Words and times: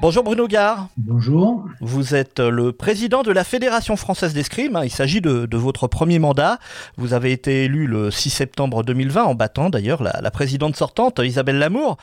Bonjour 0.00 0.22
Bruno 0.22 0.46
Gare. 0.46 0.86
Bonjour. 0.96 1.64
Vous 1.80 2.14
êtes 2.14 2.38
le 2.38 2.70
président 2.70 3.24
de 3.24 3.32
la 3.32 3.42
Fédération 3.42 3.96
française 3.96 4.32
d'escrime. 4.32 4.80
Il 4.84 4.90
s'agit 4.90 5.20
de, 5.20 5.56
votre 5.56 5.88
premier 5.88 6.20
mandat. 6.20 6.60
Vous 6.96 7.14
avez 7.14 7.32
été 7.32 7.64
élu 7.64 7.88
le 7.88 8.12
6 8.12 8.30
septembre 8.30 8.84
2020 8.84 9.24
en 9.24 9.34
battant 9.34 9.70
d'ailleurs 9.70 10.04
la, 10.04 10.30
présidente 10.30 10.76
sortante 10.76 11.18
Isabelle 11.18 11.58
Lamour. 11.58 11.96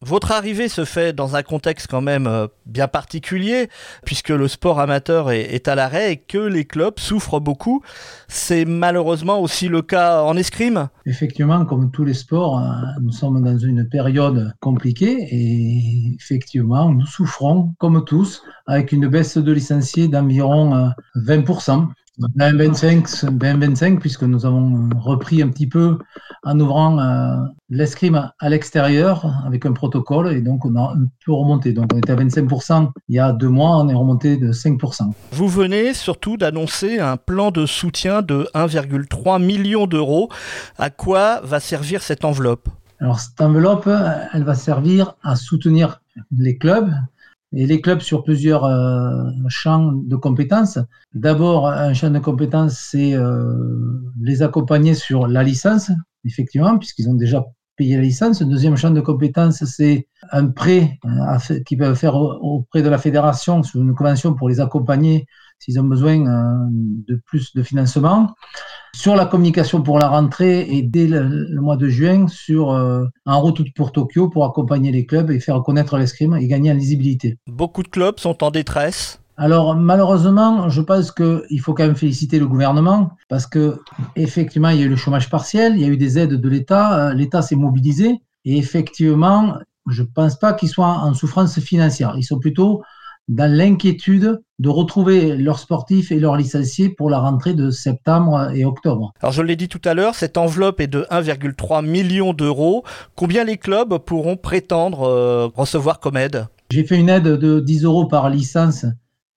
Votre 0.00 0.32
arrivée 0.32 0.70
se 0.70 0.86
fait 0.86 1.12
dans 1.12 1.36
un 1.36 1.42
contexte 1.42 1.88
quand 1.88 2.00
même 2.00 2.26
euh, 2.26 2.46
bien 2.64 2.88
particulier 2.88 3.68
puisque 4.06 4.30
le 4.30 4.48
sport 4.48 4.80
amateur 4.80 5.30
est, 5.30 5.68
à 5.68 5.74
l'arrêt 5.74 6.12
et 6.12 6.16
que 6.16 6.38
les 6.38 6.64
clubs 6.64 6.98
souffrent 6.98 7.38
beaucoup. 7.38 7.82
C'est 8.28 8.64
malheureusement 8.64 9.40
aussi 9.40 9.68
le 9.68 9.82
cas 9.82 10.22
en 10.22 10.38
escrime. 10.38 10.88
Effectivement, 11.04 11.66
comme 11.66 11.90
tous 11.90 12.04
les 12.04 12.14
sports, 12.14 12.56
hein, 12.56 12.94
nous 13.02 13.12
sommes 13.12 13.44
dans 13.44 13.58
une 13.58 13.86
période 13.86 14.54
compliquée 14.60 15.28
et 15.30 16.14
effectivement, 16.14 16.90
nous 16.90 17.06
souffrons 17.06 17.41
comme 17.78 18.04
tous, 18.04 18.42
avec 18.66 18.92
une 18.92 19.08
baisse 19.08 19.38
de 19.38 19.52
licenciés 19.52 20.08
d'environ 20.08 20.92
20%. 21.16 21.88
25, 22.18 23.24
25, 23.40 24.00
puisque 24.00 24.22
nous 24.22 24.44
avons 24.44 24.90
repris 24.98 25.42
un 25.42 25.48
petit 25.48 25.66
peu 25.66 25.98
en 26.44 26.58
ouvrant 26.60 26.98
euh, 26.98 27.36
l'escrime 27.70 28.30
à 28.38 28.48
l'extérieur 28.48 29.32
avec 29.46 29.64
un 29.64 29.72
protocole 29.72 30.32
et 30.32 30.40
donc 30.40 30.64
on 30.64 30.74
a 30.76 30.92
un 30.92 31.06
peu 31.24 31.32
remonté. 31.32 31.72
Donc 31.72 31.90
on 31.92 31.98
était 31.98 32.12
à 32.12 32.16
25% 32.16 32.90
il 33.08 33.16
y 33.16 33.18
a 33.18 33.32
deux 33.32 33.48
mois, 33.48 33.78
on 33.78 33.88
est 33.88 33.94
remonté 33.94 34.36
de 34.36 34.52
5%. 34.52 35.12
Vous 35.32 35.48
venez 35.48 35.94
surtout 35.94 36.36
d'annoncer 36.36 36.98
un 36.98 37.16
plan 37.16 37.50
de 37.50 37.66
soutien 37.66 38.22
de 38.22 38.46
1,3 38.54 39.42
million 39.42 39.86
d'euros. 39.86 40.28
À 40.78 40.90
quoi 40.90 41.40
va 41.42 41.60
servir 41.60 42.02
cette 42.02 42.24
enveloppe? 42.24 42.68
Alors 43.00 43.18
cette 43.20 43.40
enveloppe, 43.40 43.88
elle 44.32 44.44
va 44.44 44.54
servir 44.54 45.14
à 45.24 45.34
soutenir 45.34 46.00
les 46.36 46.56
clubs 46.56 46.92
et 47.52 47.66
les 47.66 47.80
clubs 47.80 48.00
sur 48.00 48.24
plusieurs 48.24 48.64
euh, 48.64 49.24
champs 49.48 49.92
de 49.92 50.16
compétences. 50.16 50.78
D'abord, 51.14 51.68
un 51.68 51.92
champ 51.94 52.10
de 52.10 52.18
compétences, 52.18 52.78
c'est 52.78 53.14
euh, 53.14 54.02
les 54.20 54.42
accompagner 54.42 54.94
sur 54.94 55.26
la 55.26 55.42
licence, 55.42 55.90
effectivement, 56.24 56.78
puisqu'ils 56.78 57.08
ont 57.08 57.14
déjà 57.14 57.44
payé 57.76 57.96
la 57.96 58.02
licence. 58.02 58.42
Deuxième 58.42 58.76
champ 58.76 58.90
de 58.90 59.00
compétences, 59.00 59.64
c'est 59.64 60.08
un 60.30 60.46
prêt 60.48 60.98
euh, 61.04 61.60
qu'ils 61.66 61.78
peuvent 61.78 61.96
faire 61.96 62.16
auprès 62.16 62.82
de 62.82 62.88
la 62.88 62.98
fédération 62.98 63.62
sur 63.62 63.80
une 63.80 63.94
convention 63.94 64.34
pour 64.34 64.48
les 64.48 64.60
accompagner 64.60 65.26
s'ils 65.58 65.78
ont 65.78 65.84
besoin 65.84 66.18
de 66.70 67.22
plus 67.26 67.54
de 67.54 67.62
financement. 67.62 68.34
Sur 68.94 69.16
la 69.16 69.24
communication 69.24 69.82
pour 69.82 69.98
la 69.98 70.08
rentrée 70.08 70.68
et 70.68 70.82
dès 70.82 71.06
le, 71.06 71.48
mois 71.60 71.76
de 71.76 71.88
juin, 71.88 72.28
sur 72.28 72.72
euh, 72.72 73.06
en 73.24 73.40
route 73.40 73.62
pour 73.74 73.90
Tokyo 73.90 74.28
pour 74.28 74.44
accompagner 74.44 74.92
les 74.92 75.06
clubs 75.06 75.30
et 75.30 75.40
faire 75.40 75.62
connaître 75.62 75.96
l'escrime 75.96 76.34
et 76.34 76.46
gagner 76.46 76.70
en 76.70 76.74
lisibilité. 76.74 77.38
Beaucoup 77.46 77.82
de 77.82 77.88
clubs 77.88 78.20
sont 78.20 78.44
en 78.44 78.50
détresse. 78.50 79.18
Alors 79.38 79.74
malheureusement, 79.74 80.68
je 80.68 80.82
pense 80.82 81.10
qu'il 81.10 81.60
faut 81.60 81.72
quand 81.72 81.84
même 81.84 81.96
féliciter 81.96 82.38
le 82.38 82.46
gouvernement 82.46 83.12
parce 83.28 83.46
que 83.46 83.80
effectivement, 84.14 84.68
il 84.68 84.80
y 84.80 84.82
a 84.82 84.86
eu 84.86 84.90
le 84.90 84.96
chômage 84.96 85.30
partiel, 85.30 85.72
il 85.74 85.80
y 85.80 85.84
a 85.84 85.88
eu 85.88 85.96
des 85.96 86.18
aides 86.18 86.34
de 86.34 86.48
l'État, 86.48 87.08
euh, 87.08 87.14
l'État 87.14 87.40
s'est 87.40 87.56
mobilisé 87.56 88.20
et 88.44 88.58
effectivement, 88.58 89.54
je 89.88 90.02
ne 90.02 90.06
pense 90.06 90.38
pas 90.38 90.52
qu'ils 90.52 90.68
soient 90.68 90.86
en 90.86 91.14
souffrance 91.14 91.58
financière. 91.60 92.14
Ils 92.16 92.24
sont 92.24 92.38
plutôt 92.38 92.82
dans 93.28 93.50
l'inquiétude 93.50 94.40
de 94.58 94.68
retrouver 94.68 95.36
leurs 95.36 95.58
sportifs 95.58 96.12
et 96.12 96.20
leurs 96.20 96.36
licenciés 96.36 96.88
pour 96.88 97.10
la 97.10 97.18
rentrée 97.18 97.54
de 97.54 97.70
septembre 97.70 98.50
et 98.54 98.64
octobre. 98.64 99.12
Alors 99.20 99.32
je 99.32 99.42
l'ai 99.42 99.56
dit 99.56 99.68
tout 99.68 99.80
à 99.84 99.94
l'heure, 99.94 100.14
cette 100.14 100.36
enveloppe 100.36 100.80
est 100.80 100.86
de 100.86 101.06
1,3 101.10 101.84
million 101.84 102.32
d'euros. 102.32 102.84
Combien 103.16 103.44
les 103.44 103.56
clubs 103.56 103.98
pourront 103.98 104.36
prétendre 104.36 105.02
euh, 105.02 105.48
recevoir 105.54 106.00
comme 106.00 106.16
aide? 106.16 106.46
J'ai 106.70 106.84
fait 106.84 106.96
une 106.96 107.08
aide 107.08 107.24
de 107.24 107.60
10 107.60 107.84
euros 107.84 108.06
par 108.06 108.30
licence 108.30 108.86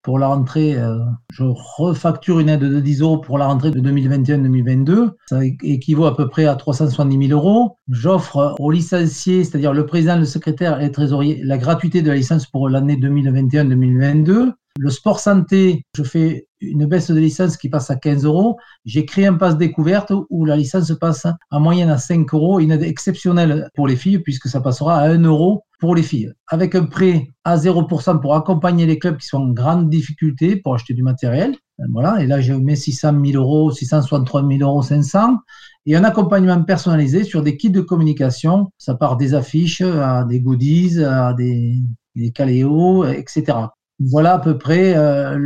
pour 0.06 0.20
la 0.20 0.28
rentrée, 0.28 0.76
euh, 0.76 1.00
je 1.32 1.42
refacture 1.42 2.38
une 2.38 2.48
aide 2.48 2.60
de 2.60 2.78
10 2.78 3.00
euros 3.00 3.18
pour 3.18 3.38
la 3.38 3.48
rentrée 3.48 3.72
de 3.72 3.80
2021-2022. 3.80 5.10
Ça 5.28 5.40
équivaut 5.44 6.06
à 6.06 6.16
peu 6.16 6.28
près 6.28 6.46
à 6.46 6.54
370 6.54 7.26
000 7.26 7.36
euros. 7.36 7.76
J'offre 7.90 8.54
aux 8.60 8.70
licenciés, 8.70 9.42
c'est-à-dire 9.42 9.72
le 9.72 9.84
président, 9.84 10.16
le 10.16 10.24
secrétaire 10.24 10.80
et 10.80 10.86
le 10.86 10.92
trésorier, 10.92 11.40
la 11.42 11.58
gratuité 11.58 12.02
de 12.02 12.08
la 12.08 12.14
licence 12.14 12.46
pour 12.46 12.68
l'année 12.68 12.94
2021-2022. 12.94 14.52
Le 14.78 14.90
sport 14.90 15.20
santé, 15.20 15.84
je 15.96 16.02
fais 16.02 16.48
une 16.60 16.84
baisse 16.84 17.10
de 17.10 17.18
licence 17.18 17.56
qui 17.56 17.70
passe 17.70 17.90
à 17.90 17.96
15 17.96 18.24
euros. 18.24 18.58
J'ai 18.84 19.06
créé 19.06 19.26
un 19.26 19.34
passe 19.34 19.56
découverte 19.56 20.12
où 20.28 20.44
la 20.44 20.56
licence 20.56 20.92
passe 21.00 21.26
en 21.50 21.60
moyenne 21.60 21.88
à 21.88 21.96
5 21.96 22.32
euros, 22.34 22.60
une 22.60 22.72
aide 22.72 22.82
exceptionnelle 22.82 23.70
pour 23.74 23.88
les 23.88 23.96
filles 23.96 24.18
puisque 24.18 24.48
ça 24.48 24.60
passera 24.60 24.98
à 24.98 25.08
1 25.08 25.22
euro 25.22 25.64
pour 25.80 25.94
les 25.94 26.02
filles. 26.02 26.30
Avec 26.48 26.74
un 26.74 26.84
prêt 26.84 27.28
à 27.44 27.56
0% 27.56 28.20
pour 28.20 28.34
accompagner 28.34 28.84
les 28.84 28.98
clubs 28.98 29.16
qui 29.16 29.26
sont 29.26 29.38
en 29.38 29.52
grande 29.52 29.88
difficulté 29.88 30.56
pour 30.56 30.74
acheter 30.74 30.92
du 30.92 31.02
matériel. 31.02 31.56
Voilà, 31.92 32.22
et 32.22 32.26
là 32.26 32.40
je 32.40 32.52
mets 32.52 32.76
600 32.76 33.12
000 33.24 33.42
euros, 33.42 33.70
663 33.70 34.46
000 34.46 34.60
euros, 34.60 34.82
500 34.82 35.36
et 35.86 35.96
un 35.96 36.04
accompagnement 36.04 36.62
personnalisé 36.62 37.24
sur 37.24 37.42
des 37.42 37.56
kits 37.56 37.70
de 37.70 37.80
communication. 37.80 38.70
Ça 38.76 38.94
part 38.94 39.16
des 39.16 39.32
affiches 39.32 39.82
des 40.28 40.40
goodies, 40.40 40.98
des 41.36 42.30
caléos, 42.32 43.06
etc 43.06 43.68
voilà 43.98 44.34
à 44.34 44.38
peu 44.38 44.58
près 44.58 44.94
euh, 44.96 45.38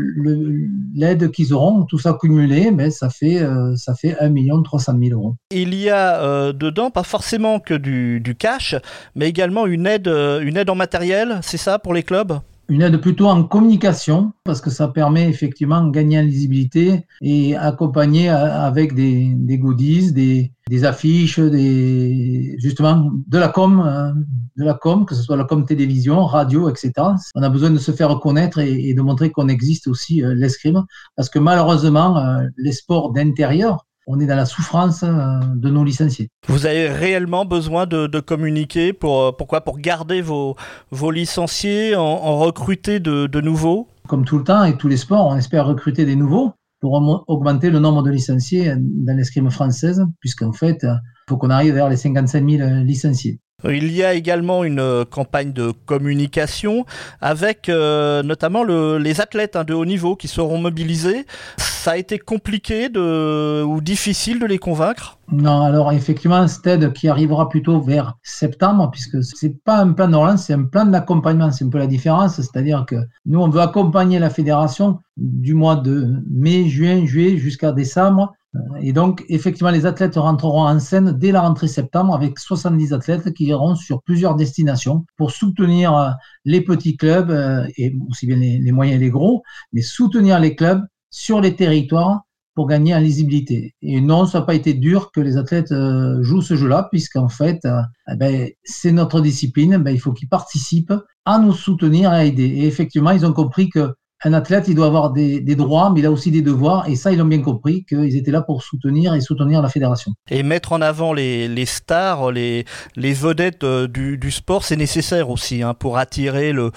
l'aide 0.95 1.31
qu'ils 1.31 1.55
auront, 1.55 1.85
tout 1.85 1.99
ça 1.99 2.17
cumulé, 2.21 2.71
mais 2.71 2.91
ça 2.91 3.09
fait, 3.09 3.41
euh, 3.41 3.77
ça 3.77 3.95
fait 3.95 4.17
1 4.21 4.63
300 4.63 4.95
000 5.01 5.19
euros. 5.19 5.37
Il 5.51 5.75
y 5.75 5.89
a 5.89 6.21
euh, 6.23 6.53
dedans 6.53 6.91
pas 6.91 7.05
forcément 7.05 7.61
que 7.61 7.75
du, 7.75 8.21
du, 8.21 8.35
cash, 8.35 8.75
mais 9.15 9.29
également 9.29 9.67
une 9.67 9.87
aide, 9.87 10.09
une 10.09 10.57
aide 10.57 10.71
en 10.71 10.75
matériel, 10.75 11.39
c'est 11.43 11.57
ça 11.59 11.79
pour 11.79 11.95
les 11.95 12.03
clubs? 12.03 12.41
Une 12.71 12.83
aide 12.83 12.99
plutôt 12.99 13.27
en 13.27 13.43
communication, 13.43 14.33
parce 14.45 14.61
que 14.61 14.71
ça 14.71 14.87
permet 14.87 15.29
effectivement 15.29 15.83
de 15.83 15.91
gagner 15.91 16.21
en 16.21 16.23
lisibilité 16.23 17.05
et 17.21 17.57
accompagner 17.57 18.29
avec 18.29 18.95
des, 18.95 19.59
goodies, 19.59 20.13
des, 20.13 20.85
affiches, 20.85 21.41
des, 21.41 22.57
justement 22.59 23.11
de 23.27 23.39
la 23.39 23.49
com, 23.49 23.83
euh, 23.85 24.13
de 24.57 24.65
la 24.65 24.75
com, 24.75 25.05
que 25.05 25.17
ce 25.17 25.23
soit 25.23 25.37
la 25.37 25.45
com 25.45 25.65
télévision, 25.67 26.25
radio, 26.25 26.69
etc. 26.69 26.93
On 27.35 27.43
a 27.43 27.51
besoin 27.51 27.71
de 27.71 27.79
se 27.79 27.91
faire 27.91 28.09
reconnaître 28.09 28.61
et, 28.61 28.95
de 28.95 29.03
montrer 29.03 29.31
qu'on 29.31 29.49
existe 29.49 29.89
aussi 29.89 30.23
euh, 30.23 30.33
l'escrime, 30.37 30.85
parce 31.17 31.29
que 31.29 31.41
malheureusement, 31.41 32.19
euh, 32.19 32.47
les 32.57 32.73
sports 32.73 33.13
d'intérieur, 33.13 33.85
on 34.11 34.19
est 34.19 34.27
dans 34.27 34.37
la 34.37 34.47
souffrance 34.47 35.05
euh, 35.05 35.39
de 35.55 35.71
nos 35.71 35.85
licenciés. 35.85 36.29
Vous 36.49 36.67
avez 36.67 36.89
réellement 36.89 37.45
besoin 37.45 37.87
de, 37.87 38.21
communiquer 38.21 38.93
pour 38.93 39.23
euh, 39.23 39.33
pourquoi? 39.33 39.61
Pour 39.61 39.79
garder 39.79 40.21
vos, 40.21 40.57
vos 40.91 41.11
licenciés, 41.13 41.95
en, 41.95 42.39
recruter 42.39 42.99
de, 42.99 43.27
de, 43.27 43.41
nouveaux? 43.41 43.87
Comme 44.09 44.25
tout 44.25 44.39
le 44.39 44.45
temps 44.45 44.65
et 44.65 44.77
tous 44.77 44.89
les 44.89 44.97
sports, 44.97 45.29
on 45.29 45.37
espère 45.37 45.67
recruter 45.67 46.05
des 46.05 46.17
nouveaux 46.17 46.53
pour 46.81 46.95
augmenter 47.29 47.71
le 47.71 47.79
nombre 47.79 48.03
de 48.03 48.11
licenciés 48.11 48.75
dans 48.77 49.17
l'escrime 49.17 49.51
française, 49.51 50.05
puisqu'en 50.19 50.53
fait, 50.53 50.79
il 50.83 50.99
faut 51.29 51.37
qu'on 51.37 51.51
arrive 51.51 51.75
vers 51.75 51.91
les 51.91 51.97
55 51.97 52.49
000 52.49 52.69
licenciés. 52.85 53.39
Il 53.65 53.93
y 53.93 54.03
a 54.03 54.15
également 54.15 54.65
une 54.65 54.81
euh, 54.81 55.05
campagne 55.05 55.53
de 55.53 55.73
communication 55.87 56.87
avec 57.21 57.69
euh, 57.69 58.23
notamment 58.23 58.65
les 58.65 59.21
athlètes 59.21 59.57
hein, 59.57 59.65
de 59.65 59.75
haut 59.75 59.85
niveau 59.85 60.17
qui 60.17 60.29
seront 60.29 60.59
mobilisés. 60.59 61.27
Ça 61.59 61.93
a 61.93 61.97
été 61.97 62.19
compliqué 62.19 62.89
ou 62.97 63.81
difficile 63.81 64.39
de 64.39 64.47
les 64.47 64.59
convaincre? 64.59 65.19
Non, 65.33 65.63
alors 65.63 65.93
effectivement, 65.93 66.45
aide 66.67 66.93
qui 66.93 67.09
arrivera 67.09 67.49
plutôt 67.49 67.81
vers 67.81 68.17
septembre, 68.23 68.91
puisque 68.91 69.23
c'est 69.23 69.63
pas 69.65 69.79
un 69.79 69.93
plan 69.93 70.09
de 70.09 70.37
c'est 70.37 70.55
un 70.55 70.65
plan 70.65 70.85
d'accompagnement. 70.85 71.51
C'est 71.53 71.65
un 71.65 71.69
peu 71.69 71.79
la 71.79 71.87
différence, 71.87 72.37
c'est-à-dire 72.37 72.85
que 72.87 72.97
nous, 73.27 73.41
on 73.41 73.49
veut 73.49 73.61
accompagner 73.61 74.19
la 74.19 74.29
fédération 74.29 74.99
du 75.17 75.55
mois 75.55 75.77
de 75.77 76.23
mai, 76.29 76.69
juin, 76.69 77.07
juillet 77.07 77.37
jusqu'à 77.37 77.73
décembre 77.73 78.33
et 78.81 78.93
donc, 78.93 79.25
effectivement, 79.29 79.71
les 79.71 79.87
athlètes 79.87 80.17
rentreront 80.17 80.65
en 80.65 80.79
scène 80.81 81.13
dès 81.13 81.31
la 81.31 81.43
rentrée 81.43 81.69
septembre 81.69 82.15
avec 82.15 82.39
70 82.39 82.93
athlètes 82.93 83.33
qui 83.33 83.45
iront 83.45 83.77
sur 83.77 84.03
plusieurs 84.03 84.35
destinations 84.35 85.05
pour 85.17 85.31
soutenir 85.31 85.97
euh, 85.97 86.11
les 86.45 86.61
petits 86.61 86.97
clubs, 86.97 87.31
euh, 87.31 87.67
et 87.77 87.95
aussi 88.09 88.27
bien 88.27 88.37
les, 88.37 88.73
moyens 88.73 89.01
et 89.01 89.05
les 89.05 89.11
gros, 89.11 89.43
mais 89.73 89.83
soutenir 89.83 90.41
les 90.41 90.57
clubs 90.57 90.83
sur 91.11 91.41
les 91.41 91.55
territoires 91.55 92.23
pour 92.55 92.67
gagner 92.67 92.93
en 92.95 92.99
lisibilité. 92.99 93.75
Et 93.83 94.01
non, 94.01 94.27
ça 94.27 94.41
n'a 94.41 94.45
pas 94.45 94.55
été 94.55 94.75
dur 94.75 95.13
que 95.13 95.21
les 95.21 95.37
athlètes 95.37 95.73
jouent 96.21 96.43
ce 96.43 96.57
jeu-là, 96.57 96.89
puisqu'en 96.91 97.29
fait, 97.29 97.61
eh 97.65 98.17
ben, 98.17 98.49
c'est 98.65 98.91
notre 98.91 99.21
discipline, 99.21 99.77
ben, 99.79 99.93
il 99.93 100.01
faut 100.01 100.13
qu'ils 100.13 100.29
participent 100.29 100.93
à 101.25 101.39
nous 101.39 101.53
soutenir 101.53 102.13
et 102.13 102.17
à 102.17 102.25
aider. 102.25 102.47
Et 102.47 102.67
effectivement, 102.67 103.13
ils 103.13 103.25
ont 103.25 103.33
compris 103.33 103.71
que 103.71 103.95
un 104.23 104.33
athlète, 104.35 104.69
il 104.69 104.75
doit 104.75 104.87
avoir 104.87 105.13
des, 105.13 105.41
droits, 105.57 105.91
mais 105.91 106.01
il 106.01 106.07
a 106.07 106.11
aussi 106.11 106.31
des 106.31 106.43
devoirs. 106.43 106.89
Et 106.89 106.97
ça, 106.97 107.13
ils 107.13 107.21
ont 107.23 107.27
bien 107.27 107.41
compris 107.41 107.85
qu'ils 107.85 108.17
étaient 108.17 108.31
là 108.31 108.43
pour 108.43 108.63
soutenir 108.63 109.15
et 109.15 109.21
soutenir 109.21 109.63
la 109.63 109.69
fédération. 109.69 110.13
Et 110.31 110.43
mettre 110.43 110.73
en 110.73 110.83
avant 110.83 111.13
les, 111.13 111.65
stars, 111.67 112.31
les, 112.31 112.67
les 112.97 113.13
vedettes 113.13 113.65
euh, 113.65 113.89
du, 113.89 114.31
sport, 114.31 114.65
c'est 114.65 114.77
nécessaire 114.77 115.31
aussi 115.31 115.63
hein, 115.63 115.75
pour 115.75 115.97
attirer 115.97 116.53
le, 116.53 116.71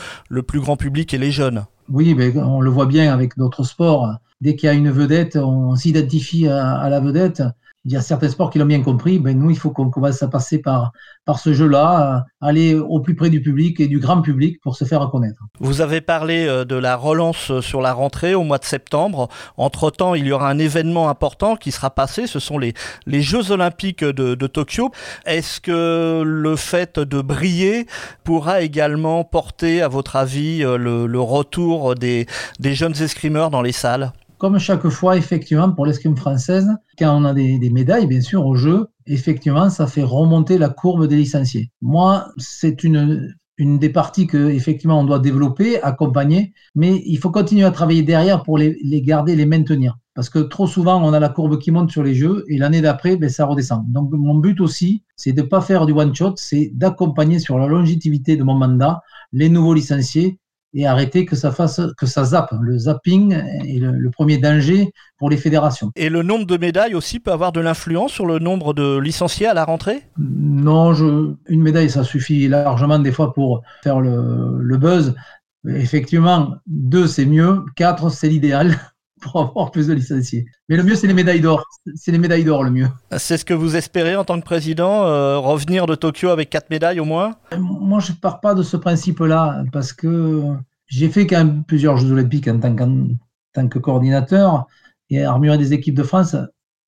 plus 0.44 0.62
grand 0.62 0.78
public 0.78 1.14
et 1.14 1.18
les 1.18 1.32
jeunes. 1.32 1.66
Oui, 1.90 2.16
mais 2.16 2.36
on 2.38 2.62
le 2.62 2.70
voit 2.70 2.86
bien 2.86 3.14
avec 3.14 3.38
d'autres 3.38 3.64
sports. 3.64 4.10
Dès 4.40 4.56
qu'il 4.56 4.68
y 4.68 4.70
a 4.70 4.74
une 4.74 4.92
vedette, 4.92 5.36
on 5.36 5.76
s'identifie 5.76 6.48
à, 6.48 6.88
la 6.90 7.00
vedette. 7.00 7.44
Il 7.86 7.92
y 7.92 7.98
a 7.98 8.02
certains 8.02 8.30
sports 8.30 8.50
qui 8.50 8.60
l'ont 8.60 8.66
bien 8.66 8.82
compris. 8.82 9.20
Ben 9.20 9.38
nous, 9.38 9.50
il 9.50 9.58
faut 9.58 9.72
qu'on 9.72 9.90
commence 9.90 10.24
à 10.24 10.30
passer 10.30 10.60
par, 10.60 10.94
ce 11.38 11.54
jeu-là, 11.54 12.26
aller 12.40 12.76
au 12.76 13.02
plus 13.02 13.16
près 13.16 13.30
du 13.30 13.42
public 13.42 13.80
et 13.80 13.88
du 13.88 14.00
grand 14.00 14.22
public 14.22 14.62
pour 14.62 14.76
se 14.76 14.86
faire 14.86 15.02
reconnaître. 15.02 15.42
Vous 15.60 15.82
avez 15.82 16.00
parlé 16.00 16.46
euh, 16.48 16.64
de 16.64 16.76
la 16.76 16.96
relance 16.96 17.52
euh, 17.52 17.62
sur 17.62 17.82
la 17.82 17.94
rentrée 17.94 18.36
au 18.36 18.44
mois 18.44 18.58
de 18.58 18.64
septembre. 18.64 19.28
Entre-temps, 19.58 20.16
il 20.16 20.26
y 20.26 20.32
aura 20.32 20.50
un 20.50 20.60
événement 20.60 21.10
important 21.10 21.56
qui 21.56 21.72
sera 21.72 21.90
passé. 21.90 22.28
Ce 22.28 22.40
sont 22.40 22.58
les, 22.58 22.74
Jeux 23.06 23.52
olympiques 23.52 24.04
de, 24.04 24.48
Tokyo. 24.48 24.92
Est-ce 25.26 25.62
que 25.62 26.24
le 26.26 26.56
fait 26.56 27.00
de 27.00 27.22
briller 27.22 27.88
pourra 28.24 28.62
également 28.62 29.24
porter, 29.24 29.82
à 29.82 29.88
votre 29.88 30.16
avis, 30.16 30.64
euh, 30.64 30.78
le, 30.78 31.20
retour 31.20 31.96
des 31.96 32.28
jeunes 32.60 33.02
escrimeurs 33.02 33.50
dans 33.50 33.62
les 33.62 33.72
salles? 33.72 34.12
Comme 34.44 34.60
chaque 34.60 34.90
fois, 34.90 35.16
effectivement, 35.16 35.72
pour 35.72 35.86
l'escrime 35.86 36.18
française, 36.18 36.68
quand 37.00 37.18
on 37.18 37.24
a 37.24 37.34
des, 37.34 37.70
médailles, 37.70 38.08
bien 38.08 38.20
sûr, 38.20 38.46
au 38.46 38.56
jeu, 38.56 38.88
effectivement, 39.06 39.70
ça 39.70 39.88
fait 39.88 40.04
remonter 40.04 40.58
la 40.58 40.68
courbe 40.68 41.08
des 41.08 41.16
licenciés. 41.16 41.72
Moi, 41.82 42.28
c'est 42.36 42.84
une, 42.84 43.34
des 43.58 43.90
parties 43.90 44.28
que 44.28 44.50
effectivement 44.50 45.00
on 45.00 45.06
doit 45.06 45.20
développer, 45.20 45.82
accompagner, 45.82 46.52
mais 46.76 47.02
il 47.06 47.18
faut 47.20 47.32
continuer 47.32 47.64
à 47.64 47.72
travailler 47.72 48.04
derrière 48.04 48.44
pour 48.44 48.58
les, 48.58 49.02
garder, 49.02 49.38
les 49.38 49.46
maintenir. 49.46 49.98
Parce 50.14 50.30
que 50.30 50.40
trop 50.40 50.68
souvent, 50.68 51.02
on 51.02 51.14
a 51.14 51.22
la 51.22 51.30
courbe 51.30 51.58
qui 51.58 51.72
monte 51.72 51.92
sur 51.92 52.04
les 52.04 52.14
jeux 52.14 52.44
et 52.50 52.58
l'année 52.58 52.82
d'après, 52.82 53.16
ben, 53.16 53.30
ça 53.30 53.46
redescend. 53.46 53.90
Donc 53.94 54.12
mon 54.12 54.36
but 54.36 54.60
aussi, 54.60 55.06
c'est 55.16 55.32
de 55.32 55.42
ne 55.42 55.48
pas 55.48 55.62
faire 55.62 55.86
du 55.86 55.94
one-shot, 55.94 56.34
c'est 56.36 56.70
d'accompagner 56.74 57.40
sur 57.40 57.58
la 57.58 57.68
longévité 57.68 58.36
de 58.36 58.44
mon 58.44 58.56
mandat 58.56 59.04
les 59.32 59.48
nouveaux 59.48 59.74
licenciés 59.74 60.38
et 60.74 60.88
arrêter 60.88 61.26
que 61.26 61.36
ça 61.36 61.52
fasse 61.52 61.82
que 61.98 62.06
ça 62.06 62.24
zappe. 62.24 62.54
Le 62.62 62.78
zapping 62.78 63.34
est 63.34 63.80
le, 63.80 64.10
premier 64.10 64.38
danger 64.38 64.94
pour 65.18 65.30
les 65.30 65.38
fédérations. 65.38 65.92
Et 65.96 66.10
le 66.10 66.24
nombre 66.24 66.46
de 66.46 66.58
médailles 66.58 66.96
aussi 66.96 67.20
peut 67.20 67.32
avoir 67.32 67.52
de 67.52 67.60
l'influence 67.60 68.12
sur 68.12 68.26
le 68.26 68.40
nombre 68.40 68.74
de 68.74 68.98
licenciés 68.98 69.48
à 69.48 69.54
la 69.54 69.66
rentrée? 69.66 70.04
Non, 70.18 70.94
je, 70.94 71.34
une 71.48 71.62
médaille 71.62 71.90
ça 71.90 72.04
suffit 72.04 72.48
largement 72.48 73.00
des 73.00 73.12
fois 73.12 73.34
pour 73.34 73.62
faire 73.84 74.00
le, 74.00 74.58
le 74.60 74.78
buzz. 74.78 75.16
Effectivement, 75.68 76.56
deux 76.68 77.08
c'est 77.08 77.26
mieux, 77.26 77.64
quatre 77.76 78.10
c'est 78.10 78.28
l'idéal 78.28 78.78
pour 79.24 79.42
avoir 79.42 79.72
plus 79.72 79.88
de 79.88 79.94
licenciés. 79.94 80.46
Mais 80.70 80.78
le 80.78 80.84
mieux, 80.84 80.96
c'est 80.96 81.08
les 81.08 81.14
médailles 81.14 81.42
d'or. 81.42 81.64
C'est 81.96 82.12
les 82.12 82.18
médailles 82.18 82.44
d'or 82.44 82.64
le 82.64 82.72
mieux. 82.72 82.88
C'est 83.18 83.38
ce 83.38 83.46
que 83.46 83.54
vous 83.54 83.76
espérez 83.76 84.16
en 84.16 84.24
tant 84.24 84.40
que 84.40 84.46
président, 84.46 85.06
euh, 85.06 85.38
revenir 85.38 85.86
de 85.86 85.96
Tokyo 85.96 86.30
avec 86.30 86.50
quatre 86.50 86.70
médailles 86.70 87.00
au 87.00 87.06
moins? 87.06 87.36
Moi, 87.58 88.00
je 88.00 88.12
ne 88.12 88.18
pars 88.18 88.40
pas 88.40 88.54
de 88.54 88.64
ce 88.64 88.78
principe-là 88.78 89.64
parce 89.72 89.94
que 89.94 90.44
j'ai 90.88 91.10
fait 91.10 91.26
quand 91.26 91.38
même 91.38 91.64
plusieurs 91.64 91.98
Jeux 91.98 92.12
olympiques 92.12 92.48
en 92.48 92.60
tant, 92.60 92.76
tant 93.54 93.68
que 93.68 93.80
coordinateur 93.80 94.68
et 95.10 95.24
armurier 95.24 95.58
des 95.58 95.74
équipes 95.74 95.96
de 95.96 96.04
France. 96.04 96.36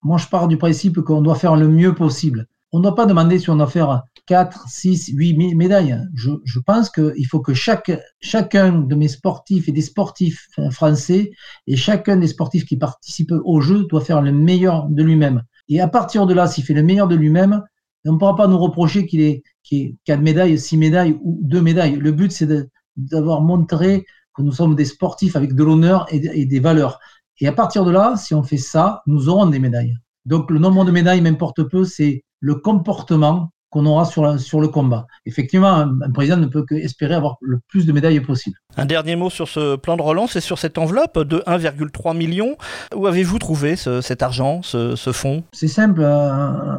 Moi, 0.04 0.18
je 0.18 0.28
pars 0.28 0.48
du 0.48 0.58
principe 0.58 1.02
qu'on 1.02 1.22
doit 1.22 1.36
faire 1.36 1.56
le 1.56 1.68
mieux 1.68 1.96
possible. 1.96 2.48
On 2.76 2.80
ne 2.80 2.84
doit 2.84 2.96
pas 2.96 3.06
demander 3.06 3.40
si 3.40 3.50
on 3.50 3.56
doit 3.56 3.68
faire 3.68 4.04
4, 4.26 4.68
6, 4.68 5.12
8 5.16 5.56
médailles. 5.56 5.98
Je, 6.14 6.60
pense 6.60 6.90
qu'il 6.90 7.26
faut 7.26 7.40
que 7.40 7.54
chaque, 7.54 7.90
chacun 8.20 8.80
de 8.80 8.96
mes 8.96 9.08
sportifs 9.08 9.70
et 9.70 9.72
des 9.72 9.82
sportifs 9.82 10.50
français 10.72 11.32
et 11.68 11.78
chacun 11.78 12.18
des 12.18 12.28
sportifs 12.28 12.66
qui 12.66 12.76
participent 12.76 13.32
au 13.46 13.62
jeu 13.62 13.86
doit 13.86 14.02
faire 14.02 14.22
le 14.22 14.34
meilleur 14.34 14.90
de 14.90 15.04
lui-même. 15.04 15.44
Et 15.70 15.80
à 15.80 15.88
partir 15.88 16.26
de 16.28 16.34
là, 16.34 16.48
s'il 16.48 16.66
fait 16.66 16.74
le 16.74 16.84
meilleur 16.84 17.08
de 17.08 17.16
lui-même, 17.16 17.64
on 18.04 18.12
ne 18.12 18.18
pourra 18.18 18.36
pas 18.36 18.48
nous 18.48 18.58
reprocher 18.58 19.06
qu'il 19.06 19.22
ait, 19.22 19.42
qu 19.64 19.96
4 20.04 20.20
médailles, 20.20 20.60
6 20.60 20.76
médailles 20.76 21.18
ou 21.24 21.40
2 21.44 21.62
médailles. 21.62 21.96
Le 21.96 22.12
but, 22.12 22.34
c'est 22.34 22.50
d'avoir 22.98 23.40
montré 23.40 24.06
que 24.36 24.42
nous 24.42 24.52
sommes 24.52 24.76
des 24.76 24.84
sportifs 24.84 25.38
avec 25.38 25.56
de 25.56 25.64
l'honneur 25.64 26.08
et, 26.10 26.42
et 26.42 26.46
des 26.46 26.60
valeurs. 26.60 27.00
Et 27.40 27.48
à 27.48 27.54
partir 27.54 27.86
de 27.86 27.92
là, 27.92 28.18
si 28.18 28.34
on 28.34 28.44
fait 28.44 28.58
ça, 28.58 29.02
nous 29.08 29.30
aurons 29.30 29.46
des 29.46 29.60
médailles. 29.60 29.96
Donc 30.26 30.52
le 30.52 30.60
nombre 30.60 30.84
de 30.84 30.92
médailles 30.92 31.22
m'importe 31.22 31.64
peu, 31.64 31.86
c'est 31.86 32.25
le 32.40 32.56
comportement 32.56 33.52
qu'on 33.76 33.86
aura 33.86 34.06
sur, 34.06 34.40
sur 34.40 34.62
le 34.62 34.70
combat. 34.70 35.06
Effectivement, 35.26 35.74
un, 35.74 36.12
président 36.14 36.38
ne 36.38 36.46
peut 36.46 36.64
qu'espérer 36.66 37.14
avoir 37.14 37.36
le 37.42 37.60
plus 37.68 37.86
de 37.86 37.92
médailles 37.92 38.22
possible. 38.22 38.58
Un 38.78 38.86
dernier 38.86 39.18
mot 39.18 39.30
sur 39.30 39.50
ce 39.50 39.76
plan 39.76 39.98
de 39.98 40.02
relance 40.02 40.38
et 40.38 40.42
sur 40.42 40.60
cette 40.60 40.78
enveloppe 40.78 41.20
de 41.20 41.40
1,3 41.46 42.16
million. 42.16 42.56
Où 42.96 43.06
avez-vous 43.06 43.38
trouvé 43.38 43.76
cet 43.76 44.24
argent, 44.24 44.62
ce, 44.64 44.96
fonds? 45.12 45.44
C'est 45.52 45.68
simple. 45.68 46.02
Euh, 46.04 46.78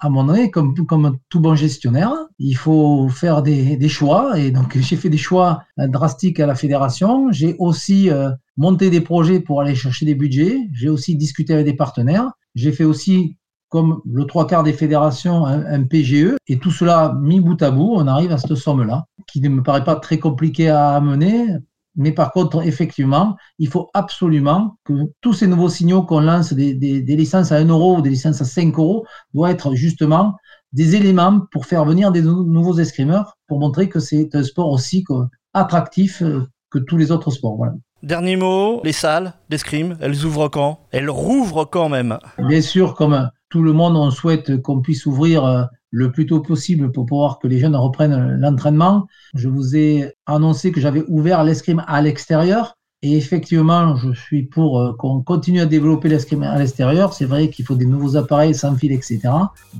à 0.00 0.10
mon 0.10 0.28
avis, 0.28 0.50
comme, 0.50 0.74
comme 0.86 1.18
tout 1.28 1.40
bon 1.40 1.54
gestionnaire, 1.54 2.12
il 2.38 2.54
faut 2.54 3.08
faire 3.08 3.42
des, 3.42 3.88
choix. 3.88 4.38
Et 4.38 4.50
donc, 4.50 4.76
j'ai 4.78 4.96
fait 4.96 5.08
des 5.10 5.18
choix 5.18 5.62
drastiques 5.78 6.40
à 6.40 6.46
la 6.46 6.56
fédération. 6.56 7.30
J'ai 7.30 7.54
aussi 7.58 8.10
euh, 8.10 8.30
monté 8.56 8.90
des 8.90 9.00
projets 9.00 9.38
pour 9.38 9.60
aller 9.60 9.74
chercher 9.74 10.04
des 10.04 10.14
budgets. 10.16 10.58
J'ai 10.72 10.88
aussi 10.88 11.16
discuté 11.16 11.54
avec 11.54 11.64
des 11.64 11.74
partenaires. 11.74 12.32
J'ai 12.56 12.72
fait 12.72 12.84
aussi 12.84 13.36
comme 13.68 14.00
le 14.04 14.24
trois 14.24 14.46
quarts 14.46 14.62
des 14.62 14.72
fédérations, 14.72 15.46
un, 15.46 15.82
PGE, 15.84 16.36
et 16.46 16.58
tout 16.58 16.70
cela 16.70 17.14
mis 17.20 17.40
bout 17.40 17.60
à 17.62 17.70
bout, 17.70 17.94
on 17.96 18.06
arrive 18.06 18.32
à 18.32 18.38
cette 18.38 18.54
somme-là, 18.54 19.06
qui 19.26 19.40
ne 19.40 19.48
me 19.48 19.62
paraît 19.62 19.84
pas 19.84 19.96
très 19.96 20.18
compliquée 20.18 20.68
à 20.68 20.90
amener, 20.90 21.48
mais 21.96 22.12
par 22.12 22.32
contre, 22.32 22.62
effectivement, 22.66 23.36
il 23.58 23.68
faut 23.68 23.90
absolument 23.94 24.76
que 24.84 24.92
tous 25.20 25.32
ces 25.32 25.46
nouveaux 25.46 25.68
signaux 25.68 26.02
qu'on 26.02 26.20
lance, 26.20 26.52
des, 26.52 26.74
licences 27.02 27.52
à 27.52 27.56
1 27.56 27.66
euro 27.66 27.98
ou 27.98 28.02
des 28.02 28.10
licences 28.10 28.40
à 28.40 28.44
5 28.44 28.76
euros, 28.78 29.06
doivent 29.32 29.52
être 29.52 29.74
justement 29.74 30.36
des 30.72 30.96
éléments 30.96 31.40
pour 31.52 31.66
faire 31.66 31.84
venir 31.84 32.10
des 32.10 32.22
nouveaux 32.22 32.78
escrimeurs, 32.78 33.36
pour 33.46 33.60
montrer 33.60 33.88
que 33.88 34.00
c'est 34.00 34.34
un 34.34 34.42
sport 34.42 34.70
aussi 34.70 35.04
attractif 35.52 36.20
euh, 36.22 36.48
que 36.70 36.80
tous 36.80 36.96
les 36.96 37.12
autres 37.12 37.30
sports. 37.30 37.56
Voilà. 37.56 37.74
Dernier 38.02 38.36
mot, 38.36 38.80
les 38.84 38.92
salles 38.92 39.34
d'escrime, 39.48 39.96
elles 40.00 40.24
ouvrent 40.24 40.48
quand? 40.48 40.80
Elles 40.90 41.08
rouvrent 41.08 41.64
quand 41.64 41.88
même? 41.88 42.18
Bien 42.38 42.60
sûr, 42.60 42.94
comme 42.94 43.30
tout 43.54 43.62
le 43.62 43.72
monde, 43.72 43.96
on 43.96 44.10
souhaite 44.10 44.60
qu'on 44.62 44.80
puisse 44.80 45.06
ouvrir 45.06 45.44
euh, 45.44 45.62
le 45.92 46.10
plus 46.10 46.26
tôt 46.26 46.40
possible 46.40 46.90
pour 46.90 47.06
pouvoir 47.06 47.38
que 47.38 47.46
les 47.46 47.60
jeunes 47.60 47.76
reprennent 47.76 48.36
l'entraînement. 48.40 49.06
Je 49.36 49.48
vous 49.48 49.76
ai 49.76 50.12
annoncé 50.26 50.72
que 50.72 50.80
j'avais 50.80 51.04
ouvert 51.06 51.44
l'escrime 51.44 51.84
à 51.86 52.02
l'extérieur. 52.02 52.76
Et 53.02 53.16
effectivement, 53.16 53.94
je 53.94 54.12
suis 54.12 54.42
pour 54.42 54.80
euh, 54.80 54.92
qu'on 54.98 55.22
continue 55.22 55.60
à 55.60 55.66
développer 55.66 56.08
l'escrime 56.08 56.42
à 56.42 56.58
l'extérieur. 56.58 57.12
C'est 57.12 57.26
vrai 57.26 57.48
qu'il 57.48 57.64
faut 57.64 57.76
des 57.76 57.86
nouveaux 57.86 58.16
appareils 58.16 58.56
sans 58.56 58.74
fil, 58.74 58.90
etc. 58.90 59.20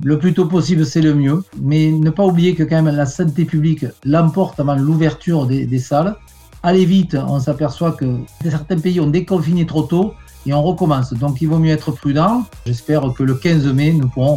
Le 0.05 0.17
plus 0.19 0.33
tôt 0.33 0.45
possible, 0.45 0.85
c'est 0.85 1.01
le 1.01 1.13
mieux. 1.13 1.43
Mais 1.61 1.91
ne 1.91 2.09
pas 2.11 2.25
oublier 2.25 2.55
que 2.55 2.63
quand 2.63 2.81
même 2.81 2.95
la 2.95 3.05
santé 3.05 3.43
publique 3.43 3.85
l'emporte 4.05 4.57
avant 4.57 4.75
l'ouverture 4.75 5.47
des, 5.47 5.65
des 5.65 5.79
salles. 5.79 6.15
Allez 6.63 6.85
vite, 6.85 7.17
on 7.27 7.41
s'aperçoit 7.41 7.91
que 7.91 8.05
certains 8.41 8.79
pays 8.79 9.01
ont 9.01 9.09
déconfiné 9.09 9.65
trop 9.65 9.83
tôt 9.83 10.13
et 10.45 10.53
on 10.53 10.61
recommence. 10.61 11.13
Donc 11.13 11.41
il 11.41 11.47
vaut 11.47 11.59
mieux 11.59 11.71
être 11.71 11.91
prudent. 11.91 12.43
J'espère 12.65 13.01
que 13.13 13.23
le 13.23 13.35
15 13.35 13.65
mai, 13.67 13.93
nous 13.93 14.07
pourrons 14.07 14.35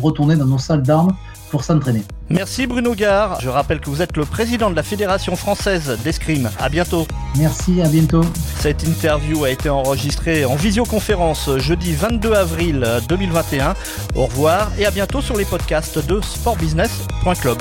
retourner 0.00 0.36
dans 0.36 0.46
nos 0.46 0.58
salles 0.58 0.82
d'armes 0.82 1.12
pour 1.50 1.64
s'entraîner. 1.64 2.02
Merci 2.30 2.66
Bruno 2.66 2.94
Gare. 2.94 3.38
Je 3.42 3.50
rappelle 3.50 3.78
que 3.78 3.90
vous 3.90 4.00
êtes 4.00 4.16
le 4.16 4.24
président 4.24 4.70
de 4.70 4.74
la 4.74 4.82
Fédération 4.82 5.36
française 5.36 5.98
d'escrime. 6.02 6.50
À 6.58 6.70
bientôt. 6.70 7.06
Merci, 7.36 7.82
à 7.82 7.88
bientôt. 7.88 8.24
Cette 8.58 8.84
interview 8.84 9.44
a 9.44 9.50
été 9.50 9.68
enregistrée 9.68 10.46
en 10.46 10.54
visioconférence 10.54 11.58
jeudi 11.58 11.92
22 11.92 12.32
avril 12.32 12.86
2021. 13.08 13.74
Au 14.14 14.26
revoir 14.26 14.72
et 14.78 14.86
à 14.86 14.90
bientôt 14.90 15.20
sur 15.20 15.36
les 15.36 15.44
podcasts 15.44 15.98
de 16.06 16.22
sportbusiness.club. 16.22 17.58